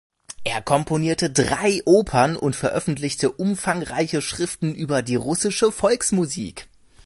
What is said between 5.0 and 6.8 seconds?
die russische Volksmusik.